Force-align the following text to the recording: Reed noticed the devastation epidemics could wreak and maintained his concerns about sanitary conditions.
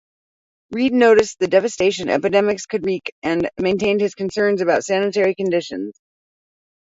Reed 0.71 0.93
noticed 0.93 1.37
the 1.37 1.47
devastation 1.47 2.09
epidemics 2.09 2.65
could 2.65 2.83
wreak 2.87 3.13
and 3.21 3.47
maintained 3.59 4.01
his 4.01 4.15
concerns 4.15 4.59
about 4.63 4.83
sanitary 4.83 5.35
conditions. 5.35 5.93